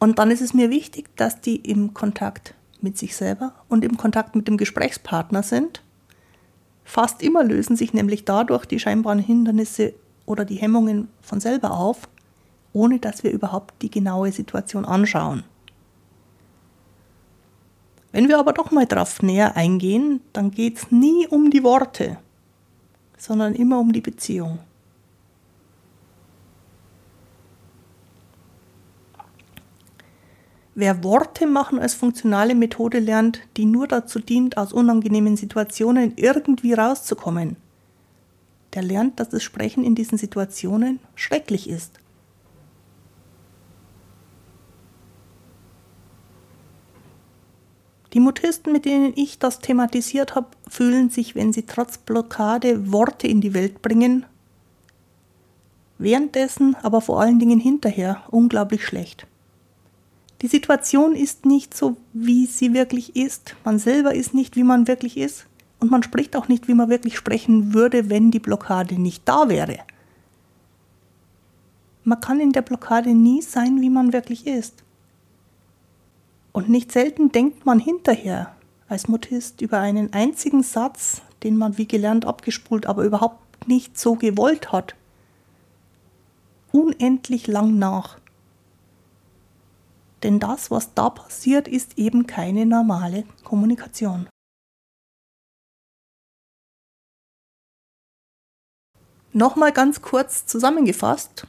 und 0.00 0.18
dann 0.18 0.30
ist 0.30 0.40
es 0.40 0.54
mir 0.54 0.70
wichtig, 0.70 1.14
dass 1.16 1.42
die 1.42 1.56
im 1.56 1.92
Kontakt 1.92 2.54
mit 2.80 2.96
sich 2.96 3.14
selber 3.14 3.52
und 3.68 3.84
im 3.84 3.98
Kontakt 3.98 4.34
mit 4.34 4.48
dem 4.48 4.56
Gesprächspartner 4.56 5.42
sind. 5.42 5.82
Fast 6.84 7.22
immer 7.22 7.44
lösen 7.44 7.76
sich 7.76 7.92
nämlich 7.92 8.24
dadurch 8.24 8.64
die 8.64 8.80
scheinbaren 8.80 9.18
Hindernisse 9.18 9.92
oder 10.24 10.46
die 10.46 10.56
Hemmungen 10.56 11.08
von 11.20 11.38
selber 11.38 11.72
auf, 11.72 12.08
ohne 12.72 12.98
dass 12.98 13.22
wir 13.22 13.30
überhaupt 13.30 13.74
die 13.82 13.90
genaue 13.90 14.32
Situation 14.32 14.86
anschauen. 14.86 15.44
Wenn 18.12 18.28
wir 18.28 18.38
aber 18.38 18.52
doch 18.52 18.70
mal 18.70 18.86
drauf 18.86 19.22
näher 19.22 19.56
eingehen, 19.56 20.20
dann 20.32 20.50
geht 20.50 20.78
es 20.78 20.90
nie 20.90 21.26
um 21.28 21.50
die 21.50 21.62
Worte, 21.62 22.18
sondern 23.16 23.54
immer 23.54 23.78
um 23.78 23.92
die 23.92 24.00
Beziehung. 24.00 24.58
Wer 30.74 31.04
Worte 31.04 31.46
machen 31.46 31.78
als 31.78 31.94
funktionale 31.94 32.54
Methode 32.54 33.00
lernt, 33.00 33.40
die 33.56 33.66
nur 33.66 33.86
dazu 33.86 34.18
dient, 34.18 34.56
aus 34.56 34.72
unangenehmen 34.72 35.36
Situationen 35.36 36.14
irgendwie 36.16 36.72
rauszukommen, 36.72 37.56
der 38.72 38.82
lernt, 38.82 39.20
dass 39.20 39.28
das 39.28 39.42
Sprechen 39.42 39.84
in 39.84 39.94
diesen 39.94 40.16
Situationen 40.16 41.00
schrecklich 41.14 41.68
ist. 41.68 42.00
Die 48.12 48.20
Mutisten, 48.20 48.72
mit 48.72 48.84
denen 48.84 49.12
ich 49.14 49.38
das 49.38 49.60
thematisiert 49.60 50.34
habe, 50.34 50.48
fühlen 50.68 51.10
sich, 51.10 51.34
wenn 51.34 51.52
sie 51.52 51.62
trotz 51.62 51.98
Blockade 51.98 52.90
Worte 52.92 53.28
in 53.28 53.40
die 53.40 53.54
Welt 53.54 53.82
bringen, 53.82 54.26
währenddessen, 55.98 56.74
aber 56.82 57.00
vor 57.00 57.20
allen 57.20 57.38
Dingen 57.38 57.60
hinterher 57.60 58.22
unglaublich 58.30 58.84
schlecht. 58.84 59.26
Die 60.42 60.48
Situation 60.48 61.14
ist 61.14 61.44
nicht 61.44 61.76
so, 61.76 61.98
wie 62.12 62.46
sie 62.46 62.72
wirklich 62.72 63.14
ist. 63.14 63.54
Man 63.64 63.78
selber 63.78 64.14
ist 64.14 64.32
nicht, 64.32 64.56
wie 64.56 64.64
man 64.64 64.88
wirklich 64.88 65.18
ist. 65.18 65.46
Und 65.78 65.90
man 65.90 66.02
spricht 66.02 66.34
auch 66.34 66.48
nicht, 66.48 66.66
wie 66.66 66.74
man 66.74 66.88
wirklich 66.88 67.16
sprechen 67.16 67.74
würde, 67.74 68.08
wenn 68.08 68.30
die 68.30 68.38
Blockade 68.38 69.00
nicht 69.00 69.28
da 69.28 69.48
wäre. 69.48 69.78
Man 72.04 72.20
kann 72.20 72.40
in 72.40 72.52
der 72.52 72.62
Blockade 72.62 73.14
nie 73.14 73.42
sein, 73.42 73.80
wie 73.80 73.90
man 73.90 74.12
wirklich 74.12 74.46
ist. 74.46 74.82
Und 76.52 76.68
nicht 76.68 76.92
selten 76.92 77.30
denkt 77.30 77.64
man 77.64 77.78
hinterher 77.78 78.56
als 78.88 79.08
Mutist 79.08 79.60
über 79.60 79.78
einen 79.78 80.12
einzigen 80.12 80.62
Satz, 80.62 81.22
den 81.42 81.56
man 81.56 81.78
wie 81.78 81.86
gelernt 81.86 82.24
abgespult, 82.24 82.86
aber 82.86 83.04
überhaupt 83.04 83.68
nicht 83.68 83.98
so 83.98 84.14
gewollt 84.16 84.72
hat, 84.72 84.96
unendlich 86.72 87.46
lang 87.46 87.78
nach. 87.78 88.18
Denn 90.22 90.38
das, 90.38 90.70
was 90.70 90.92
da 90.94 91.08
passiert, 91.10 91.68
ist 91.68 91.98
eben 91.98 92.26
keine 92.26 92.66
normale 92.66 93.24
Kommunikation. 93.44 94.28
Nochmal 99.32 99.72
ganz 99.72 100.02
kurz 100.02 100.44
zusammengefasst. 100.46 101.46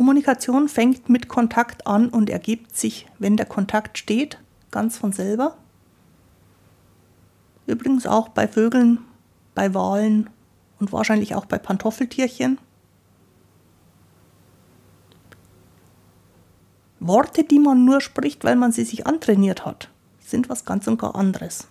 Kommunikation 0.00 0.70
fängt 0.70 1.10
mit 1.10 1.28
Kontakt 1.28 1.86
an 1.86 2.08
und 2.08 2.30
ergibt 2.30 2.74
sich, 2.74 3.06
wenn 3.18 3.36
der 3.36 3.44
Kontakt 3.44 3.98
steht, 3.98 4.38
ganz 4.70 4.96
von 4.96 5.12
selber. 5.12 5.58
Übrigens 7.66 8.06
auch 8.06 8.30
bei 8.30 8.48
Vögeln, 8.48 9.00
bei 9.54 9.74
Walen 9.74 10.30
und 10.78 10.90
wahrscheinlich 10.90 11.34
auch 11.34 11.44
bei 11.44 11.58
Pantoffeltierchen. 11.58 12.56
Worte, 16.98 17.44
die 17.44 17.58
man 17.58 17.84
nur 17.84 18.00
spricht, 18.00 18.42
weil 18.42 18.56
man 18.56 18.72
sie 18.72 18.84
sich 18.84 19.06
antrainiert 19.06 19.66
hat, 19.66 19.90
sind 20.18 20.48
was 20.48 20.64
ganz 20.64 20.86
und 20.86 20.98
gar 20.98 21.14
anderes. 21.14 21.68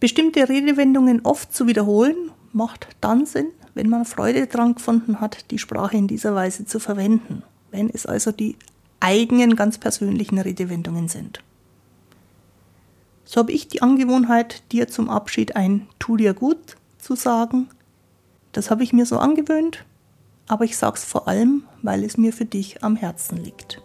Bestimmte 0.00 0.48
Redewendungen 0.48 1.20
oft 1.22 1.54
zu 1.54 1.68
wiederholen, 1.68 2.32
macht 2.52 2.88
dann 3.00 3.26
Sinn, 3.26 3.52
wenn 3.76 3.90
man 3.90 4.06
Freude 4.06 4.46
daran 4.46 4.74
gefunden 4.74 5.20
hat, 5.20 5.50
die 5.50 5.58
Sprache 5.58 5.98
in 5.98 6.08
dieser 6.08 6.34
Weise 6.34 6.64
zu 6.64 6.80
verwenden, 6.80 7.42
wenn 7.70 7.90
es 7.90 8.06
also 8.06 8.32
die 8.32 8.56
eigenen 9.00 9.54
ganz 9.54 9.76
persönlichen 9.76 10.38
Redewendungen 10.38 11.08
sind. 11.08 11.40
So 13.26 13.40
habe 13.40 13.52
ich 13.52 13.68
die 13.68 13.82
Angewohnheit, 13.82 14.62
dir 14.72 14.88
zum 14.88 15.10
Abschied 15.10 15.56
ein 15.56 15.86
Tu 15.98 16.16
dir 16.16 16.32
gut 16.32 16.78
zu 16.98 17.16
sagen. 17.16 17.68
Das 18.52 18.70
habe 18.70 18.82
ich 18.82 18.94
mir 18.94 19.04
so 19.04 19.18
angewöhnt, 19.18 19.84
aber 20.48 20.64
ich 20.64 20.78
sage 20.78 20.96
es 20.96 21.04
vor 21.04 21.28
allem, 21.28 21.64
weil 21.82 22.02
es 22.02 22.16
mir 22.16 22.32
für 22.32 22.46
dich 22.46 22.82
am 22.82 22.96
Herzen 22.96 23.36
liegt. 23.36 23.82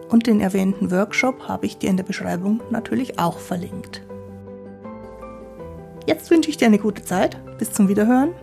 und 0.10 0.28
den 0.28 0.40
erwähnten 0.40 0.92
Workshop 0.92 1.48
habe 1.48 1.66
ich 1.66 1.80
dir 1.80 1.90
in 1.90 1.98
der 1.98 2.04
Beschreibung 2.04 2.62
natürlich 2.70 3.18
auch 3.18 3.40
verlinkt. 3.40 4.04
Jetzt 6.06 6.30
wünsche 6.30 6.52
ich 6.52 6.58
dir 6.58 6.68
eine 6.68 6.78
gute 6.78 7.04
Zeit. 7.04 7.40
Bis 7.58 7.74
zum 7.74 7.88
Wiederhören. 7.88 8.36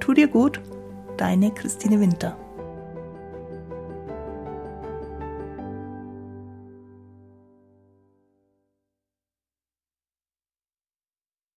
Tu 0.00 0.14
dir 0.14 0.28
gut. 0.28 0.62
Deine 1.18 1.52
Christine 1.52 2.00
Winter. 2.00 2.38